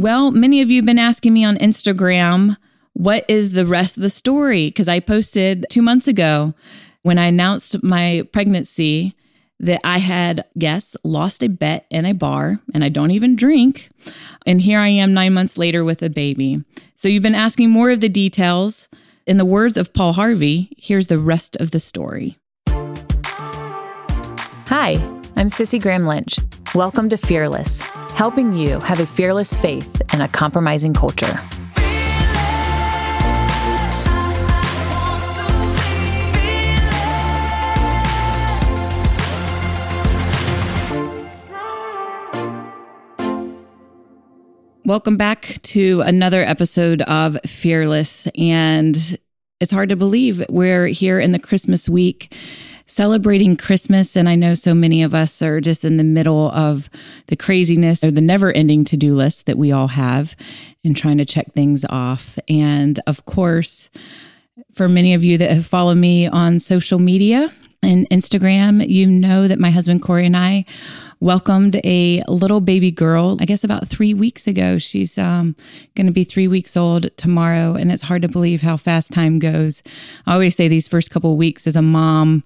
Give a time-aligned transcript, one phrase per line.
[0.00, 2.56] Well, many of you have been asking me on Instagram,
[2.94, 4.68] what is the rest of the story?
[4.68, 6.54] Because I posted two months ago
[7.02, 9.14] when I announced my pregnancy
[9.58, 13.90] that I had, yes, lost a bet in a bar and I don't even drink.
[14.46, 16.64] And here I am nine months later with a baby.
[16.96, 18.88] So you've been asking more of the details.
[19.26, 22.38] In the words of Paul Harvey, here's the rest of the story.
[24.66, 26.38] Hi, I'm Cissie Graham Lynch.
[26.74, 31.40] Welcome to Fearless, helping you have a fearless faith in a compromising culture.
[44.84, 48.28] Welcome back to another episode of Fearless.
[48.36, 49.18] And
[49.58, 52.34] it's hard to believe we're here in the Christmas week
[52.90, 54.16] celebrating Christmas.
[54.16, 56.90] And I know so many of us are just in the middle of
[57.28, 60.34] the craziness or the never ending to do list that we all have
[60.84, 62.36] and trying to check things off.
[62.48, 63.90] And of course,
[64.74, 69.46] for many of you that have followed me on social media and Instagram, you know
[69.46, 70.64] that my husband Corey and I
[71.20, 74.78] welcomed a little baby girl, I guess about three weeks ago.
[74.78, 75.54] She's um,
[75.94, 77.74] going to be three weeks old tomorrow.
[77.74, 79.82] And it's hard to believe how fast time goes.
[80.26, 82.42] I always say these first couple weeks as a mom,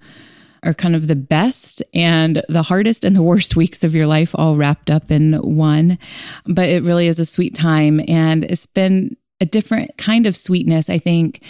[0.65, 4.35] are kind of the best and the hardest and the worst weeks of your life
[4.35, 5.99] all wrapped up in one.
[6.47, 8.01] But it really is a sweet time.
[8.09, 11.43] And it's been a different kind of sweetness, I think,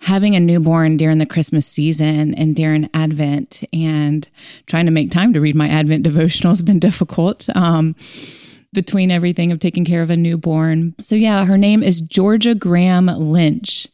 [0.00, 4.28] having a newborn during the Christmas season and during Advent and
[4.66, 7.48] trying to make time to read my Advent devotional has been difficult.
[7.56, 7.94] Um,
[8.72, 10.94] between everything of taking care of a newborn.
[11.00, 13.88] So, yeah, her name is Georgia Graham Lynch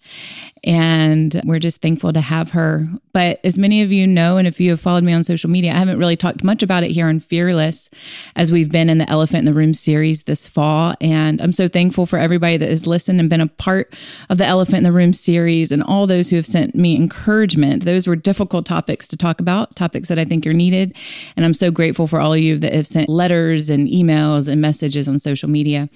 [0.65, 2.87] and we're just thankful to have her.
[3.13, 5.73] But as many of you know, and if you have followed me on social media,
[5.73, 7.91] I haven't really talked much about it here on Fearless
[8.37, 10.95] as we've been in the Elephant in the Room series this fall.
[11.01, 13.95] And I'm so thankful for everybody that has listened and been a part
[14.31, 17.85] of the Elephant in the Room series and all those who have sent me encouragement.
[17.85, 20.95] Those were difficult topics to talk about, topics that I think are needed.
[21.37, 24.61] And I'm so grateful for all of you that have sent letters and emails and
[24.61, 25.89] messages on social media.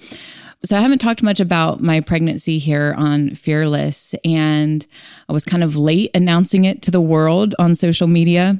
[0.63, 4.85] So I haven't talked much about my pregnancy here on Fearless, and
[5.29, 8.59] I was kind of late announcing it to the world on social media.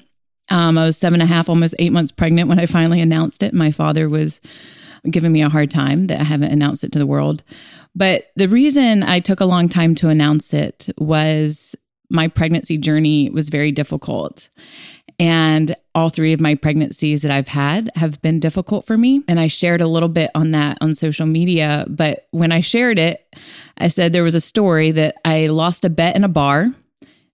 [0.50, 3.44] Um, I was seven and a half, almost eight months pregnant when I finally announced
[3.44, 3.53] it.
[3.53, 4.40] My father was
[5.09, 7.44] giving me a hard time that I haven't announced it to the world.
[7.96, 11.75] But the reason I took a long time to announce it was
[12.09, 14.50] my pregnancy journey was very difficult.
[15.19, 19.23] And all three of my pregnancies that I've had have been difficult for me.
[19.28, 21.85] And I shared a little bit on that on social media.
[21.88, 23.25] But when I shared it,
[23.79, 26.67] I said there was a story that I lost a bet in a bar.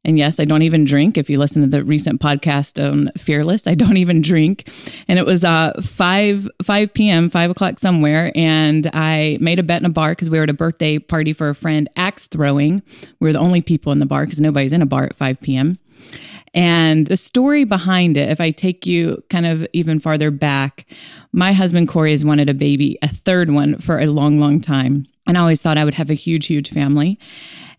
[0.06, 1.18] And yes, I don't even drink.
[1.18, 4.70] If you listen to the recent podcast on Fearless, I don't even drink.
[5.08, 8.32] And it was uh, 5, 5 p.m., 5 o'clock somewhere.
[8.36, 11.32] And I made a bet in a bar because we were at a birthday party
[11.32, 12.82] for a friend, axe throwing.
[13.20, 15.40] We were the only people in the bar because nobody's in a bar at 5
[15.40, 15.80] p.m.
[16.54, 20.86] And the story behind it, if I take you kind of even farther back,
[21.32, 25.08] my husband Corey has wanted a baby, a third one for a long, long time.
[25.26, 27.18] And I always thought I would have a huge, huge family.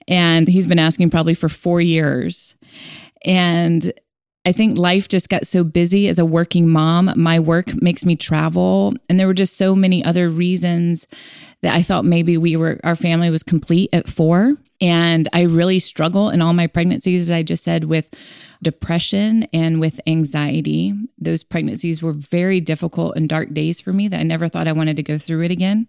[0.08, 2.54] And he's been asking probably for four years.
[3.24, 3.92] And
[4.47, 7.12] I think life just got so busy as a working mom.
[7.16, 8.94] My work makes me travel.
[9.09, 11.06] And there were just so many other reasons
[11.62, 14.54] that I thought maybe we were, our family was complete at four.
[14.81, 18.15] And I really struggle in all my pregnancies, as I just said, with
[18.62, 20.94] depression and with anxiety.
[21.16, 24.72] Those pregnancies were very difficult and dark days for me that I never thought I
[24.72, 25.87] wanted to go through it again.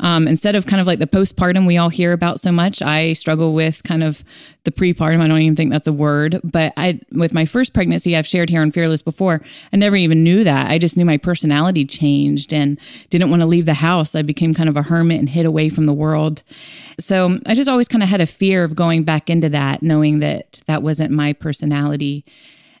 [0.00, 3.14] Um, instead of kind of like the postpartum we all hear about so much, I
[3.14, 4.22] struggle with kind of
[4.62, 5.20] the prepartum.
[5.20, 8.48] I don't even think that's a word, but I, with my first pregnancy, I've shared
[8.48, 9.40] here on Fearless before,
[9.72, 10.70] I never even knew that.
[10.70, 12.78] I just knew my personality changed and
[13.10, 14.14] didn't want to leave the house.
[14.14, 16.44] I became kind of a hermit and hid away from the world.
[17.00, 20.20] So I just always kind of had a fear of going back into that, knowing
[20.20, 22.24] that that wasn't my personality.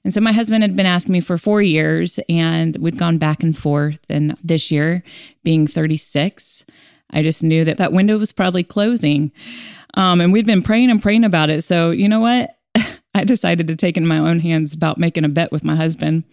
[0.04, 3.42] And so my husband had been asking me for four years and we'd gone back
[3.42, 3.98] and forth.
[4.08, 5.02] And this year,
[5.42, 6.64] being 36,
[7.10, 9.32] I just knew that that window was probably closing.
[9.94, 11.62] Um, and we'd been praying and praying about it.
[11.62, 12.56] So, you know what?
[13.14, 16.24] I decided to take in my own hands about making a bet with my husband.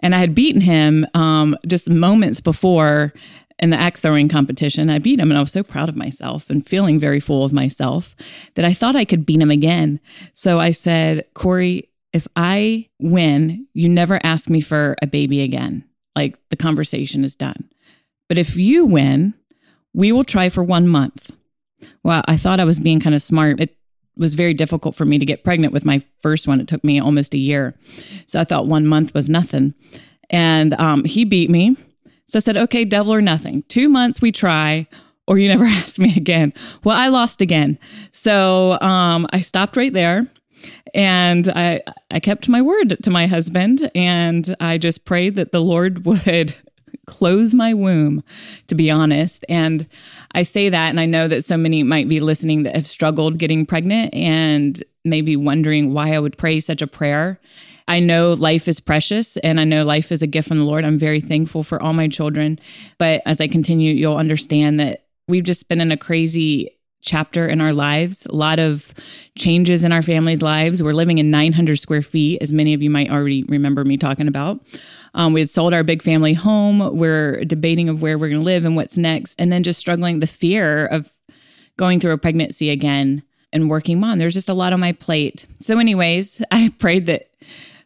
[0.00, 3.12] And I had beaten him um, just moments before
[3.58, 4.90] in the axe throwing competition.
[4.90, 7.52] I beat him and I was so proud of myself and feeling very full of
[7.52, 8.14] myself
[8.54, 10.00] that I thought I could beat him again.
[10.34, 15.84] So I said, Corey, if I win, you never ask me for a baby again.
[16.14, 17.70] Like the conversation is done.
[18.28, 19.34] But if you win,
[19.94, 21.30] we will try for one month.
[22.02, 23.60] Well, I thought I was being kind of smart.
[23.60, 23.76] It
[24.16, 26.60] was very difficult for me to get pregnant with my first one.
[26.60, 27.74] It took me almost a year.
[28.26, 29.74] So I thought one month was nothing.
[30.30, 31.76] And um, he beat me.
[32.26, 33.62] So I said, okay, double or nothing.
[33.68, 34.86] Two months we try,
[35.26, 36.52] or you never ask me again.
[36.84, 37.78] Well, I lost again.
[38.12, 40.26] So um, I stopped right there
[40.94, 41.80] and I,
[42.10, 46.54] I kept my word to my husband and I just prayed that the Lord would
[47.06, 48.22] close my womb,
[48.68, 49.44] to be honest.
[49.48, 49.86] And
[50.34, 53.38] I say that, and I know that so many might be listening that have struggled
[53.38, 57.40] getting pregnant and maybe wondering why I would pray such a prayer.
[57.88, 60.84] I know life is precious and I know life is a gift from the Lord.
[60.84, 62.58] I'm very thankful for all my children.
[62.98, 67.60] But as I continue, you'll understand that we've just been in a crazy chapter in
[67.60, 68.94] our lives, a lot of
[69.36, 70.82] changes in our family's lives.
[70.82, 74.28] We're living in 900 square feet, as many of you might already remember me talking
[74.28, 74.60] about.
[75.14, 76.96] Um, we had sold our big family home.
[76.96, 80.20] We're debating of where we're going to live and what's next, and then just struggling
[80.20, 81.12] the fear of
[81.76, 83.22] going through a pregnancy again
[83.52, 84.18] and working mom.
[84.18, 85.46] There's just a lot on my plate.
[85.60, 87.28] So, anyways, I prayed that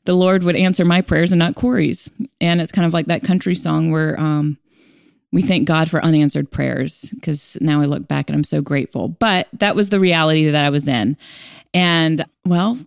[0.04, 2.08] the Lord would answer my prayers and not Corey's.
[2.40, 4.56] And it's kind of like that country song where um,
[5.32, 9.08] we thank God for unanswered prayers because now I look back and I'm so grateful.
[9.08, 11.16] But that was the reality that I was in.
[11.74, 12.78] And well,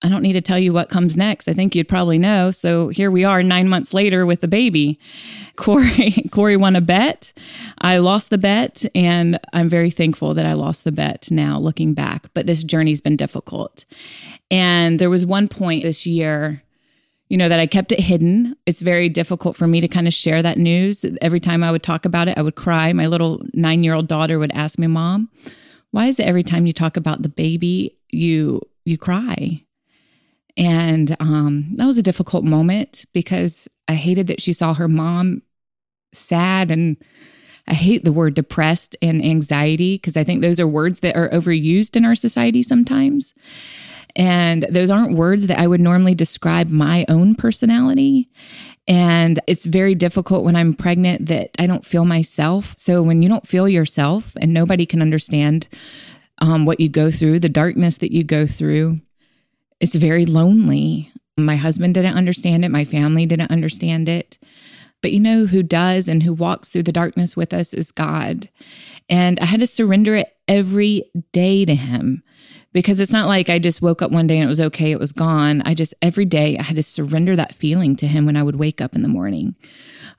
[0.00, 1.48] I don't need to tell you what comes next.
[1.48, 2.52] I think you'd probably know.
[2.52, 5.00] So here we are nine months later with the baby.
[5.56, 7.32] Corey, Corey won a bet.
[7.78, 11.94] I lost the bet and I'm very thankful that I lost the bet now looking
[11.94, 12.26] back.
[12.32, 13.84] But this journey's been difficult.
[14.52, 16.62] And there was one point this year
[17.28, 18.56] you know, that I kept it hidden.
[18.64, 21.04] It's very difficult for me to kind of share that news.
[21.20, 22.92] Every time I would talk about it, I would cry.
[22.94, 25.28] My little nine year old daughter would ask me, Mom,
[25.90, 29.62] why is it every time you talk about the baby, you you cry?
[30.58, 35.42] And um, that was a difficult moment because I hated that she saw her mom
[36.12, 36.96] sad and
[37.68, 41.28] I hate the word depressed and anxiety because I think those are words that are
[41.28, 43.34] overused in our society sometimes.
[44.16, 48.28] And those aren't words that I would normally describe my own personality.
[48.88, 52.74] And it's very difficult when I'm pregnant that I don't feel myself.
[52.76, 55.68] So when you don't feel yourself and nobody can understand
[56.40, 59.00] um, what you go through, the darkness that you go through,
[59.80, 61.10] it's very lonely.
[61.36, 62.70] My husband didn't understand it.
[62.70, 64.38] My family didn't understand it.
[65.00, 68.48] But you know who does and who walks through the darkness with us is God.
[69.08, 72.22] And I had to surrender it every day to Him
[72.72, 75.00] because it's not like I just woke up one day and it was okay, it
[75.00, 75.62] was gone.
[75.64, 78.56] I just, every day, I had to surrender that feeling to him when I would
[78.56, 79.56] wake up in the morning.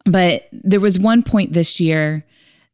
[0.05, 2.25] But there was one point this year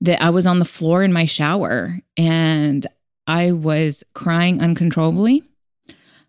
[0.01, 2.85] that I was on the floor in my shower and
[3.27, 5.43] I was crying uncontrollably.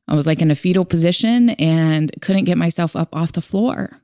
[0.08, 4.00] I was like in a fetal position and couldn't get myself up off the floor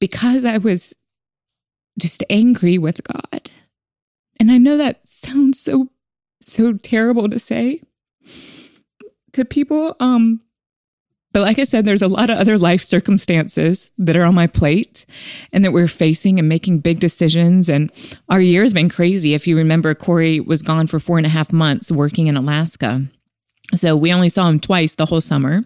[0.00, 0.94] because I was
[1.98, 3.50] just angry with God.
[4.40, 5.90] And I know that sounds so,
[6.42, 7.82] so terrible to say,
[9.32, 9.96] to people.
[10.00, 10.40] Um,
[11.32, 14.46] but like I said, there's a lot of other life circumstances that are on my
[14.46, 15.04] plate
[15.52, 17.68] and that we're facing and making big decisions.
[17.68, 17.90] And
[18.28, 19.34] our year has been crazy.
[19.34, 23.04] If you remember, Corey was gone for four and a half months working in Alaska.
[23.76, 25.64] So we only saw him twice the whole summer.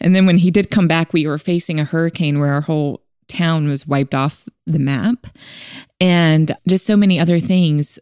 [0.00, 3.02] And then when he did come back, we were facing a hurricane where our whole
[3.28, 5.26] town was wiped off the map
[6.00, 7.98] and just so many other things.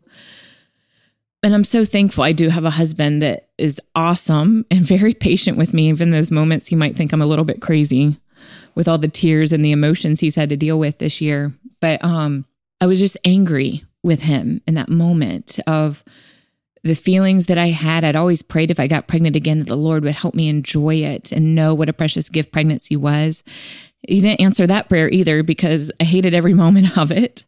[1.42, 5.58] And I'm so thankful I do have a husband that is awesome and very patient
[5.58, 8.18] with me, even those moments he might think I'm a little bit crazy
[8.74, 11.54] with all the tears and the emotions he's had to deal with this year.
[11.80, 12.44] But um,
[12.80, 16.04] I was just angry with him in that moment of
[16.84, 18.04] the feelings that I had.
[18.04, 20.96] I'd always prayed if I got pregnant again that the Lord would help me enjoy
[20.96, 23.42] it and know what a precious gift pregnancy was.
[24.06, 27.44] He didn't answer that prayer either because I hated every moment of it.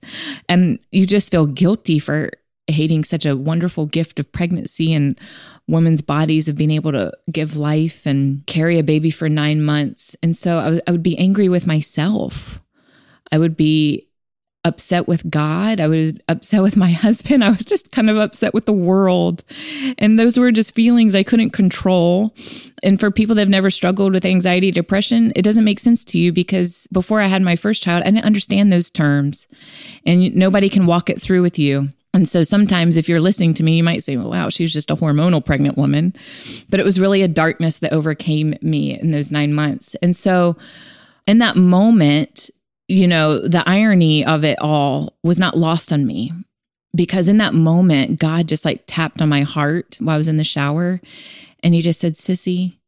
[0.49, 2.31] And you just feel guilty for
[2.67, 5.21] hating such a wonderful gift of pregnancy and
[5.69, 10.17] women's bodies of being able to give life and carry a baby for nine months.
[10.23, 12.59] And so I, w- I would be angry with myself.
[13.31, 14.06] I would be
[14.67, 15.81] upset with God.
[15.81, 17.45] I was upset with my husband.
[17.45, 19.45] I was just kind of upset with the world.
[19.99, 22.35] And those were just feelings I couldn't control.
[22.83, 26.19] And for people that have never struggled with anxiety, depression, it doesn't make sense to
[26.19, 29.47] you because before I had my first child, I didn't understand those terms.
[30.05, 31.91] And nobody can walk it through with you.
[32.13, 34.91] And so sometimes if you're listening to me, you might say, well, wow, she's just
[34.91, 36.15] a hormonal pregnant woman.
[36.71, 39.95] But it was really a darkness that overcame me in those nine months.
[40.03, 40.57] And so
[41.27, 42.51] in that moment,
[42.89, 46.33] you know, the irony of it all was not lost on me
[46.95, 50.39] because in that moment, God just like tapped on my heart while I was in
[50.39, 51.01] the shower.
[51.63, 52.81] And he just said, Cissie,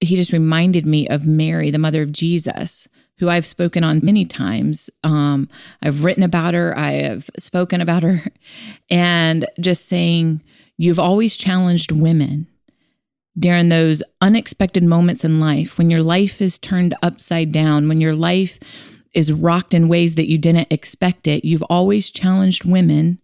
[0.00, 4.24] he just reminded me of Mary, the mother of Jesus, who I've spoken on many
[4.24, 4.90] times.
[5.04, 5.48] Um,
[5.82, 8.22] I've written about her, I have spoken about her,
[8.90, 10.42] and just saying,
[10.76, 12.48] You've always challenged women
[13.38, 18.14] during those unexpected moments in life when your life is turned upside down, when your
[18.14, 18.58] life
[19.14, 21.44] is rocked in ways that you didn't expect it.
[21.44, 23.20] You've always challenged women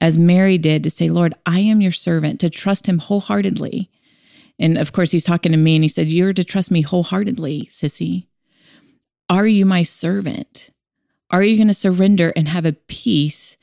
[0.00, 3.90] as Mary did, to say, Lord, I am your servant, to trust him wholeheartedly.
[4.58, 7.68] And of course, he's talking to me and he said, You're to trust me wholeheartedly,
[7.70, 8.28] Cissie.
[9.28, 10.70] Are you my servant?
[11.30, 13.56] Are you going to surrender and have a peace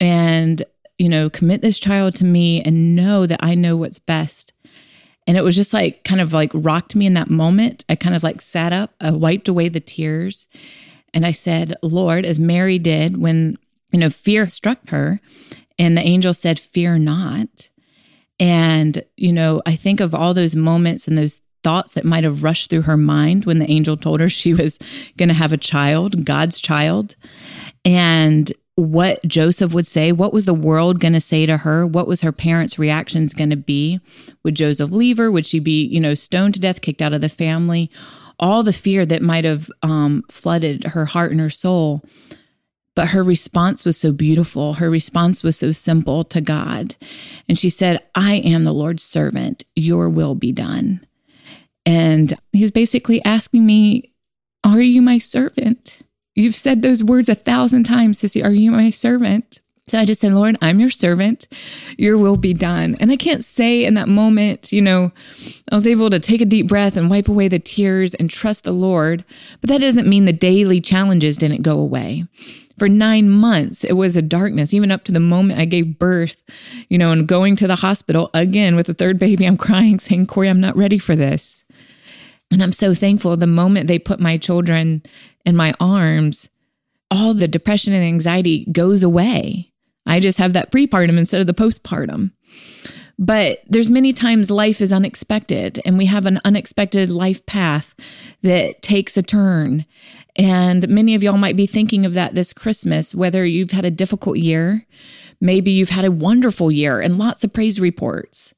[0.00, 0.62] and,
[0.98, 4.52] you know, commit this child to me and know that I know what's best?
[5.26, 7.84] And it was just like kind of like rocked me in that moment.
[7.88, 10.46] I kind of like sat up, I wiped away the tears,
[11.16, 13.56] and I said, Lord, as Mary did when,
[13.90, 15.18] you know, fear struck her,
[15.78, 17.70] and the angel said, Fear not.
[18.38, 22.42] And, you know, I think of all those moments and those thoughts that might have
[22.42, 24.78] rushed through her mind when the angel told her she was
[25.16, 27.16] going to have a child, God's child.
[27.82, 31.86] And what Joseph would say, what was the world going to say to her?
[31.86, 34.00] What was her parents' reactions going to be?
[34.44, 35.30] Would Joseph leave her?
[35.30, 37.90] Would she be, you know, stoned to death, kicked out of the family?
[38.38, 42.02] All the fear that might have um, flooded her heart and her soul.
[42.94, 44.74] But her response was so beautiful.
[44.74, 46.96] Her response was so simple to God.
[47.48, 49.64] And she said, I am the Lord's servant.
[49.74, 51.06] Your will be done.
[51.84, 54.12] And he was basically asking me,
[54.64, 56.02] Are you my servant?
[56.34, 58.42] You've said those words a thousand times, Cissie.
[58.42, 59.60] Are you my servant?
[59.88, 61.46] So I just said, Lord, I'm your servant.
[61.96, 62.96] Your will be done.
[62.98, 65.12] And I can't say in that moment, you know,
[65.70, 68.64] I was able to take a deep breath and wipe away the tears and trust
[68.64, 69.24] the Lord.
[69.60, 72.26] But that doesn't mean the daily challenges didn't go away.
[72.80, 76.42] For nine months, it was a darkness, even up to the moment I gave birth,
[76.88, 79.44] you know, and going to the hospital again with the third baby.
[79.44, 81.62] I'm crying, saying, Corey, I'm not ready for this.
[82.50, 85.04] And I'm so thankful the moment they put my children
[85.44, 86.50] in my arms,
[87.08, 89.70] all the depression and anxiety goes away.
[90.06, 92.32] I just have that prepartum instead of the postpartum.
[93.18, 97.94] But there's many times life is unexpected and we have an unexpected life path
[98.42, 99.86] that takes a turn.
[100.36, 103.90] And many of y'all might be thinking of that this Christmas, whether you've had a
[103.90, 104.86] difficult year,
[105.40, 108.54] maybe you've had a wonderful year and lots of praise reports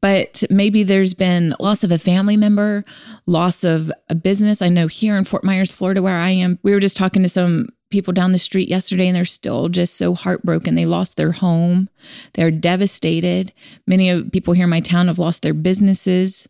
[0.00, 2.84] but maybe there's been loss of a family member,
[3.26, 4.60] loss of a business.
[4.60, 7.28] I know here in Fort Myers, Florida, where I am, we were just talking to
[7.28, 10.74] some people down the street yesterday and they're still just so heartbroken.
[10.74, 11.88] They lost their home.
[12.34, 13.52] They're devastated.
[13.86, 16.48] Many of people here in my town have lost their businesses.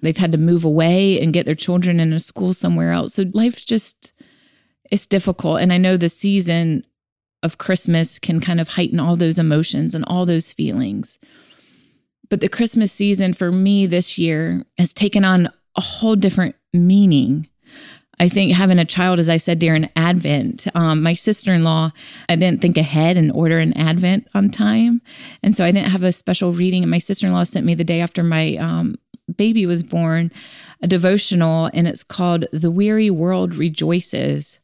[0.00, 3.14] They've had to move away and get their children in a school somewhere else.
[3.14, 4.12] So life's just
[4.90, 5.60] it's difficult.
[5.60, 6.86] And I know the season
[7.42, 11.18] of Christmas can kind of heighten all those emotions and all those feelings.
[12.28, 17.48] But the Christmas season for me this year has taken on a whole different meaning.
[18.18, 21.90] I think having a child, as I said during Advent, um, my sister in law,
[22.28, 25.02] I didn't think ahead and order an Advent on time.
[25.42, 26.82] And so I didn't have a special reading.
[26.82, 28.96] And my sister in law sent me the day after my um,
[29.36, 30.30] baby was born
[30.82, 34.60] a devotional, and it's called The Weary World Rejoices.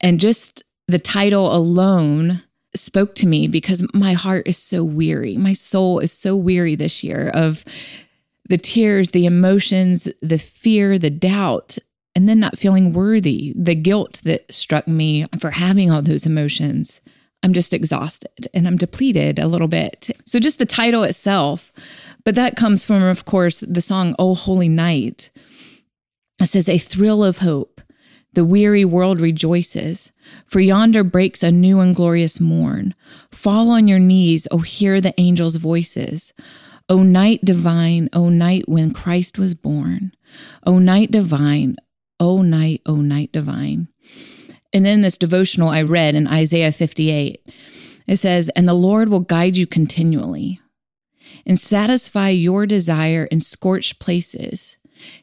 [0.00, 2.42] And just the title alone
[2.74, 5.36] spoke to me because my heart is so weary.
[5.36, 7.64] My soul is so weary this year of
[8.48, 11.78] the tears, the emotions, the fear, the doubt,
[12.14, 17.00] and then not feeling worthy, the guilt that struck me for having all those emotions.
[17.42, 20.10] I'm just exhausted and I'm depleted a little bit.
[20.24, 21.72] So, just the title itself,
[22.24, 25.30] but that comes from, of course, the song Oh Holy Night.
[26.40, 27.80] It says, A thrill of hope
[28.34, 30.10] the weary world rejoices,
[30.46, 32.94] for yonder breaks a new and glorious morn.
[33.30, 36.32] Fall on your knees, oh, hear the angels' voices.
[36.88, 40.12] O night divine, O night when Christ was born.
[40.64, 41.76] O night divine,
[42.22, 43.88] O night, O night divine.
[44.72, 47.44] And then this devotional I read in Isaiah 58,
[48.06, 50.60] it says, And the Lord will guide you continually
[51.44, 54.76] and satisfy your desire in scorched places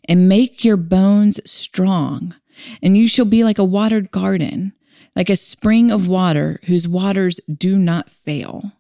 [0.08, 2.36] and make your bones strong
[2.82, 4.74] and you shall be like a watered garden,
[5.16, 8.72] like a spring of water whose waters do not fail.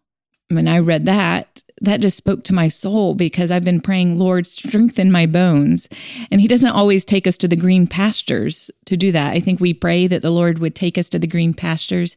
[0.49, 4.45] When I read that, that just spoke to my soul because I've been praying, Lord,
[4.47, 5.87] strengthen my bones.
[6.31, 9.33] And He doesn't always take us to the green pastures to do that.
[9.33, 12.15] I think we pray that the Lord would take us to the green pastures,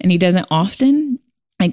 [0.00, 1.18] and He doesn't often.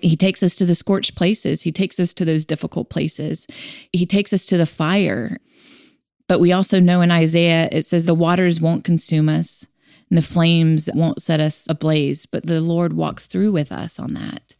[0.04, 1.64] He takes us to the scorched places.
[1.64, 3.48] He takes us to those difficult places.
[3.92, 5.40] He takes us to the fire.
[6.28, 9.66] But we also know in Isaiah, it says the waters won't consume us
[10.10, 14.14] and the flames won't set us ablaze, but the Lord walks through with us on
[14.14, 14.56] that.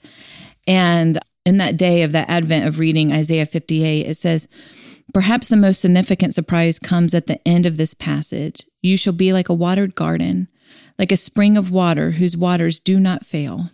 [0.68, 4.48] And in that day of that advent of reading Isaiah 58, it says,
[5.14, 8.66] Perhaps the most significant surprise comes at the end of this passage.
[8.82, 10.48] You shall be like a watered garden,
[11.00, 13.72] like a spring of water whose waters do not fail.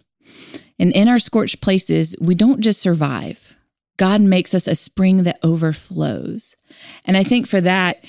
[0.80, 3.56] And in our scorched places, we don't just survive.
[3.98, 6.56] God makes us a spring that overflows.
[7.06, 8.04] And I think for that,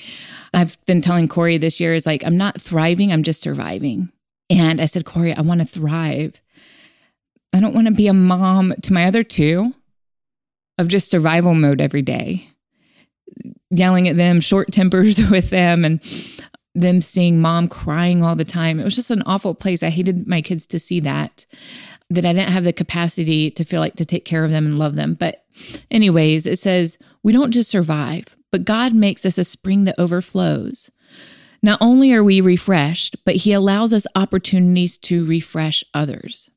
[0.53, 4.11] I've been telling Corey this year is like, I'm not thriving, I'm just surviving.
[4.51, 6.41] And I said, Corey, I want to thrive.
[7.57, 9.75] I don't want to be a mom to my other two
[10.77, 12.51] of just survival mode every day,
[13.71, 16.01] yelling at them, short tempers with them, and
[16.75, 18.79] them seeing mom crying all the time.
[18.79, 19.83] It was just an awful place.
[19.83, 21.47] I hated my kids to see that,
[22.11, 24.79] that I didn't have the capacity to feel like to take care of them and
[24.79, 25.15] love them.
[25.15, 25.47] But,
[25.91, 30.91] anyways, it says, we don't just survive, but God makes us a spring that overflows.
[31.63, 36.51] Not only are we refreshed, but He allows us opportunities to refresh others.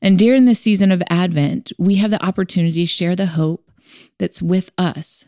[0.00, 3.70] And during this season of Advent, we have the opportunity to share the hope
[4.18, 5.24] that's with us.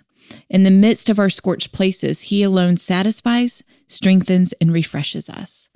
[0.49, 5.69] In the midst of our scorched places, He alone satisfies, strengthens, and refreshes us.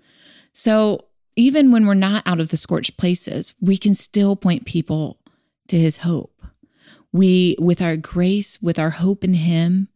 [0.52, 5.18] So even when we're not out of the scorched places, we can still point people
[5.68, 6.30] to His hope.
[7.12, 9.88] We, with our grace, with our hope in Him,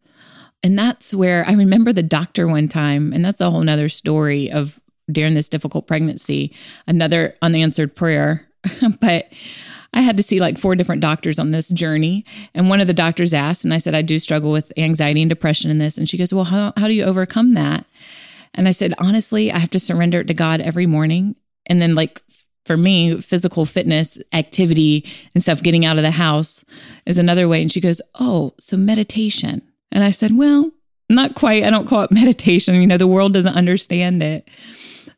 [0.61, 4.51] and that's where I remember the doctor one time, and that's a whole nother story
[4.51, 4.79] of
[5.09, 6.53] during this difficult pregnancy,
[6.85, 8.48] another unanswered prayer.
[9.01, 9.31] but
[9.93, 12.25] I had to see like four different doctors on this journey.
[12.53, 15.29] And one of the doctors asked, and I said, I do struggle with anxiety and
[15.29, 15.97] depression in this.
[15.97, 17.85] And she goes, Well, how, how do you overcome that?
[18.53, 21.35] And I said, Honestly, I have to surrender it to God every morning.
[21.65, 22.21] And then, like,
[22.65, 26.63] for me, physical fitness, activity, and stuff, getting out of the house
[27.05, 27.61] is another way.
[27.61, 29.61] And she goes, Oh, so meditation.
[29.91, 30.71] And I said, Well,
[31.09, 31.63] not quite.
[31.63, 32.75] I don't call it meditation.
[32.75, 34.47] You know, the world doesn't understand it.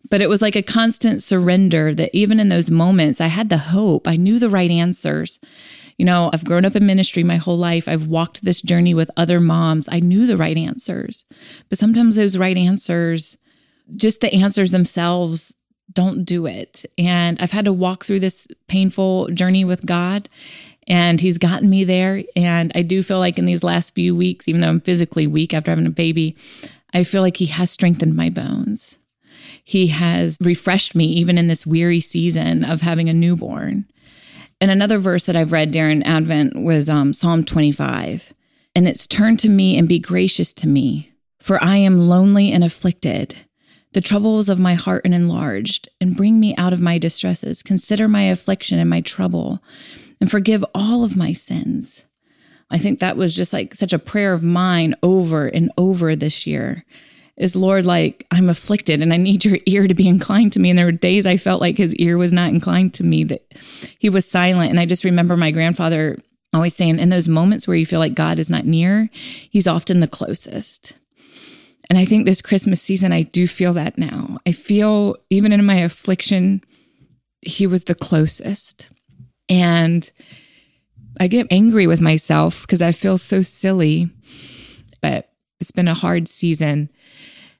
[0.10, 3.58] But it was like a constant surrender that even in those moments, I had the
[3.58, 4.08] hope.
[4.08, 5.40] I knew the right answers.
[5.98, 7.88] You know, I've grown up in ministry my whole life.
[7.88, 9.88] I've walked this journey with other moms.
[9.92, 11.26] I knew the right answers.
[11.70, 13.38] But sometimes those right answers,
[13.96, 15.56] just the answers themselves,
[15.94, 16.86] don't do it.
[16.98, 20.30] And I've had to walk through this painful journey with God
[20.88, 22.24] and he's gotten me there.
[22.36, 25.54] And I do feel like in these last few weeks, even though I'm physically weak
[25.54, 26.36] after having a baby,
[26.94, 28.98] I feel like he has strengthened my bones.
[29.64, 33.86] He has refreshed me even in this weary season of having a newborn.
[34.60, 38.34] And another verse that I've read during Advent was um, Psalm 25.
[38.76, 42.64] And it's turn to me and be gracious to me, for I am lonely and
[42.64, 43.36] afflicted.
[43.94, 47.62] The troubles of my heart are enlarged, and bring me out of my distresses.
[47.62, 49.62] Consider my affliction and my trouble,
[50.22, 52.06] and forgive all of my sins.
[52.70, 56.48] I think that was just like such a prayer of mine over and over this
[56.48, 56.86] year
[57.38, 60.70] is Lord, like I'm afflicted and I need your ear to be inclined to me.
[60.70, 63.44] And there were days I felt like his ear was not inclined to me, that
[64.00, 64.70] he was silent.
[64.70, 66.18] And I just remember my grandfather
[66.54, 69.10] always saying, in those moments where you feel like God is not near,
[69.50, 70.94] he's often the closest.
[71.90, 74.38] And I think this Christmas season, I do feel that now.
[74.46, 76.62] I feel even in my affliction,
[77.42, 78.90] he was the closest.
[79.50, 80.10] And
[81.20, 84.10] I get angry with myself because I feel so silly.
[85.02, 85.31] But
[85.62, 86.90] it's been a hard season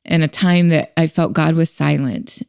[0.04, 2.42] and a time that I felt God was silent.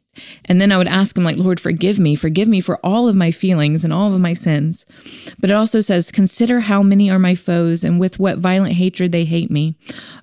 [0.45, 3.15] And then I would ask him, like, Lord, forgive me, forgive me for all of
[3.15, 4.85] my feelings and all of my sins.
[5.39, 9.11] But it also says, Consider how many are my foes and with what violent hatred
[9.11, 9.75] they hate me.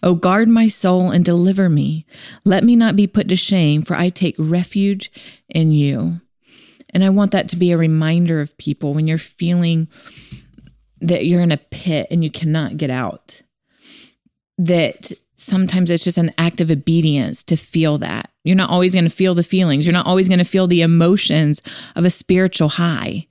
[0.02, 2.06] Oh, guard my soul and deliver me.
[2.44, 5.10] Let me not be put to shame, for I take refuge
[5.48, 6.20] in you.
[6.90, 9.88] And I want that to be a reminder of people when you're feeling
[11.00, 13.42] that you're in a pit and you cannot get out.
[14.64, 18.30] That sometimes it's just an act of obedience to feel that.
[18.44, 19.86] You're not always going to feel the feelings.
[19.86, 21.62] You're not always going to feel the emotions
[21.96, 23.26] of a spiritual high.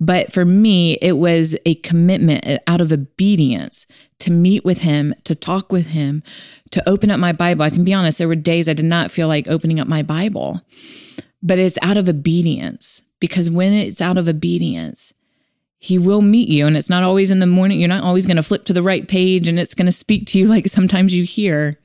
[0.00, 3.86] But for me, it was a commitment out of obedience
[4.20, 6.22] to meet with him, to talk with him,
[6.70, 7.62] to open up my Bible.
[7.62, 10.02] I can be honest, there were days I did not feel like opening up my
[10.02, 10.62] Bible
[11.42, 15.12] but it's out of obedience because when it's out of obedience,
[15.82, 16.64] he will meet you.
[16.64, 17.80] And it's not always in the morning.
[17.80, 20.26] You're not always going to flip to the right page and it's going to speak
[20.28, 21.76] to you like sometimes you hear.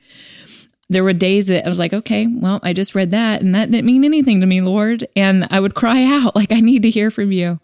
[0.88, 3.72] There were days that I was like, okay, well, I just read that and that
[3.72, 5.08] didn't mean anything to me, Lord.
[5.16, 7.60] And I would cry out, like, I need to hear from you.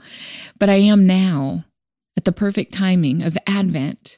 [0.58, 1.66] But I am now
[2.18, 4.18] at the perfect timing of Advent.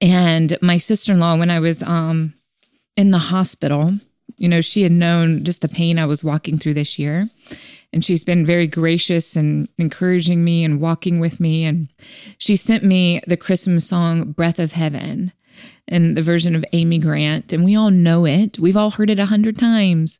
[0.00, 2.34] And my sister in law, when I was um,
[2.96, 3.94] in the hospital,
[4.36, 7.28] you know, she had known just the pain I was walking through this year.
[7.92, 11.64] And she's been very gracious and encouraging me and walking with me.
[11.64, 11.88] And
[12.38, 15.32] she sent me the Christmas song, Breath of Heaven,
[15.88, 17.52] and the version of Amy Grant.
[17.52, 20.18] And we all know it, we've all heard it a hundred times.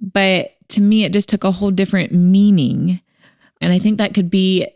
[0.00, 3.00] But to me, it just took a whole different meaning.
[3.60, 4.66] And I think that could be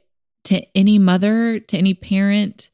[0.44, 2.70] to any mother, to any parent,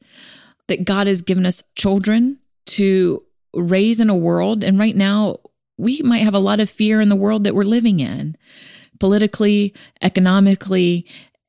[0.67, 4.63] that God has given us children to raise in a world.
[4.63, 5.39] And right now,
[5.77, 8.37] we might have a lot of fear in the world that we're living in,
[8.99, 11.05] politically, economically,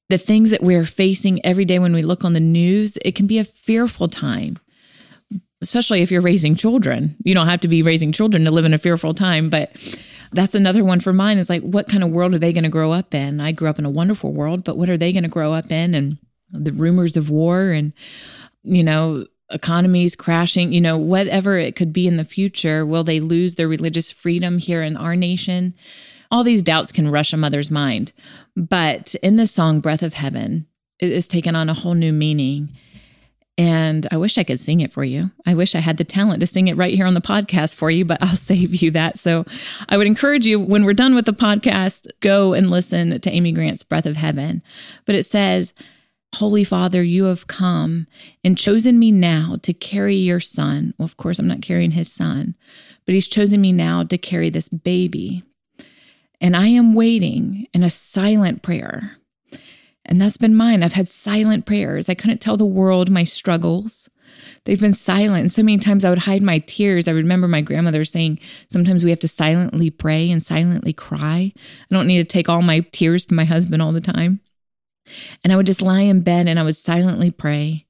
[0.08, 2.96] the things that we're facing every day when we look on the news.
[3.04, 4.58] It can be a fearful time,
[5.60, 7.16] especially if you're raising children.
[7.24, 9.76] You don't have to be raising children to live in a fearful time, but
[10.32, 12.70] that's another one for mine is like, what kind of world are they going to
[12.70, 13.40] grow up in?
[13.40, 15.72] I grew up in a wonderful world, but what are they going to grow up
[15.72, 15.94] in?
[15.94, 16.18] And
[16.50, 17.92] the rumors of war and,
[18.62, 22.84] you know, economies crashing, you know, whatever it could be in the future.
[22.84, 25.74] Will they lose their religious freedom here in our nation?
[26.36, 28.12] All these doubts can rush a mother's mind.
[28.54, 30.66] But in the song Breath of Heaven,
[30.98, 32.76] it is taken on a whole new meaning.
[33.56, 35.30] And I wish I could sing it for you.
[35.46, 37.90] I wish I had the talent to sing it right here on the podcast for
[37.90, 39.18] you, but I'll save you that.
[39.18, 39.46] So
[39.88, 43.52] I would encourage you when we're done with the podcast, go and listen to Amy
[43.52, 44.62] Grant's Breath of Heaven.
[45.06, 45.72] But it says,
[46.34, 48.08] Holy Father, you have come
[48.44, 50.92] and chosen me now to carry your son.
[50.98, 52.56] Well, of course, I'm not carrying his son,
[53.06, 55.42] but he's chosen me now to carry this baby.
[56.40, 59.18] And I am waiting in a silent prayer
[60.06, 60.82] and that's been mine.
[60.82, 62.08] I've had silent prayers.
[62.08, 64.08] I couldn't tell the world my struggles.
[64.64, 65.50] They've been silent.
[65.50, 67.08] so many times I would hide my tears.
[67.08, 71.52] I remember my grandmother saying, sometimes we have to silently pray and silently cry.
[71.56, 74.40] I don't need to take all my tears to my husband all the time.
[75.42, 77.86] And I would just lie in bed and I would silently pray.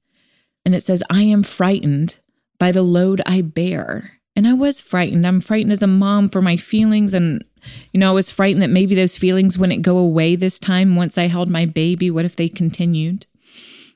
[0.65, 2.19] And it says, I am frightened
[2.59, 4.21] by the load I bear.
[4.35, 5.27] And I was frightened.
[5.27, 7.45] I'm frightened as a mom for my feelings and
[7.93, 11.19] you know, I was frightened that maybe those feelings wouldn't go away this time once
[11.19, 12.11] I held my baby.
[12.11, 13.27] What if they continued?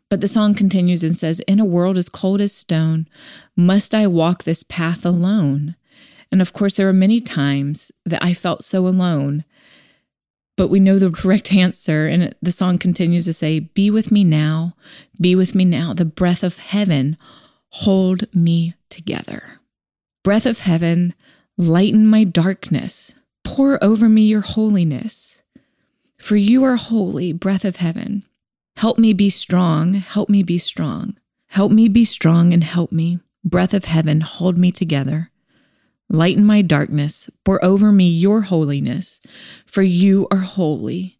[0.08, 3.08] But the song continues and says, In a world as cold as stone,
[3.56, 5.76] must I walk this path alone?
[6.32, 9.44] And of course, there are many times that I felt so alone.
[10.56, 12.06] But we know the correct answer.
[12.06, 14.74] And the song continues to say, Be with me now,
[15.20, 15.94] be with me now.
[15.94, 17.16] The breath of heaven,
[17.70, 19.60] hold me together.
[20.24, 21.14] Breath of heaven,
[21.56, 23.14] lighten my darkness.
[23.44, 25.38] Pour over me your holiness.
[26.18, 28.24] For you are holy, breath of heaven.
[28.76, 31.16] Help me be strong, help me be strong.
[31.48, 33.20] Help me be strong and help me.
[33.44, 35.30] Breath of heaven, hold me together.
[36.08, 39.20] Lighten my darkness, pour over me your holiness,
[39.66, 41.18] for you are holy.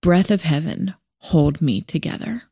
[0.00, 2.42] Breath of heaven, hold me together.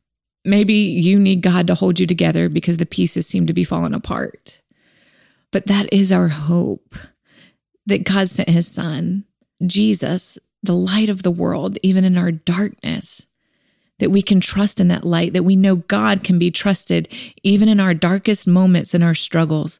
[0.45, 3.93] Maybe you need God to hold you together because the pieces seem to be falling
[3.93, 4.61] apart.
[5.51, 6.95] But that is our hope
[7.85, 9.25] that God sent his son,
[9.65, 13.25] Jesus, the light of the world, even in our darkness,
[13.99, 17.07] that we can trust in that light, that we know God can be trusted
[17.43, 19.79] even in our darkest moments and our struggles.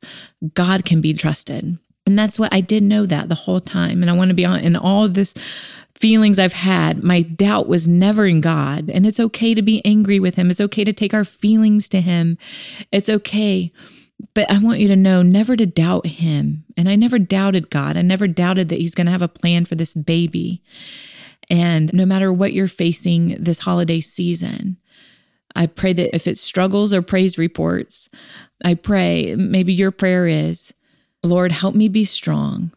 [0.54, 1.78] God can be trusted.
[2.06, 4.02] And that's what I did know that the whole time.
[4.02, 5.34] And I want to be on in all this
[5.96, 8.90] feelings I've had, my doubt was never in God.
[8.90, 10.50] And it's okay to be angry with him.
[10.50, 12.40] It's okay to take our feelings to him.
[12.92, 13.72] It's okay
[14.34, 16.66] but I want you to know never to doubt him.
[16.78, 17.98] And I never doubted God.
[17.98, 20.62] I never doubted that he's going to have a plan for this baby.
[21.50, 24.78] And no matter what you're facing this holiday season,
[25.56, 28.10] I pray that if it's struggles or praise reports,
[28.64, 30.74] I pray maybe your prayer is,
[31.24, 32.72] Lord, help me be strong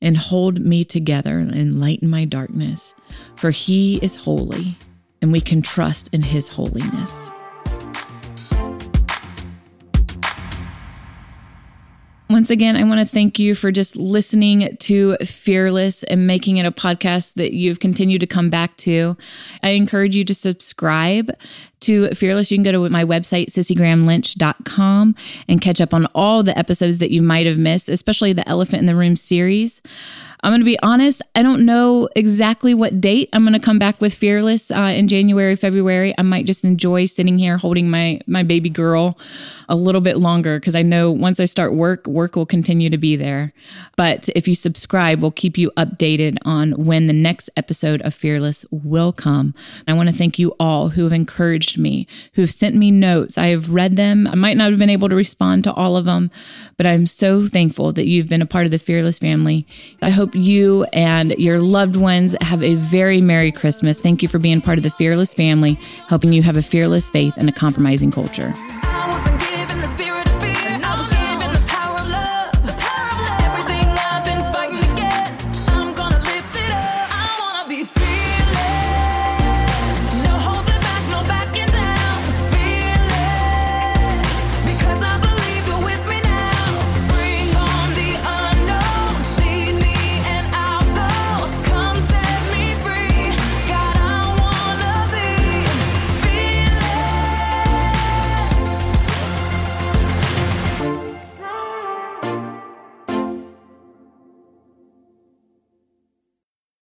[0.00, 2.94] and hold me together and lighten my darkness,
[3.36, 4.76] for he is holy
[5.20, 7.30] and we can trust in his holiness.
[12.32, 16.64] Once again, I want to thank you for just listening to Fearless and making it
[16.64, 19.18] a podcast that you've continued to come back to.
[19.62, 21.30] I encourage you to subscribe
[21.82, 22.50] to Fearless.
[22.50, 25.14] You can go to my website, cissiegrahamlynch.com
[25.48, 28.80] and catch up on all the episodes that you might have missed, especially the Elephant
[28.80, 29.82] in the Room series.
[30.44, 33.78] I'm going to be honest, I don't know exactly what date I'm going to come
[33.78, 36.12] back with Fearless uh, in January, February.
[36.18, 39.16] I might just enjoy sitting here holding my my baby girl
[39.68, 42.98] a little bit longer because I know once I start work, work will continue to
[42.98, 43.52] be there.
[43.96, 48.64] But if you subscribe, we'll keep you updated on when the next episode of Fearless
[48.72, 49.54] will come.
[49.86, 53.38] I want to thank you all who have encouraged me, who have sent me notes.
[53.38, 54.26] I have read them.
[54.26, 56.30] I might not have been able to respond to all of them,
[56.76, 59.66] but I'm so thankful that you've been a part of the Fearless family.
[60.00, 64.00] I hope you and your loved ones have a very Merry Christmas.
[64.00, 67.36] Thank you for being part of the Fearless family, helping you have a fearless faith
[67.36, 68.52] and a compromising culture.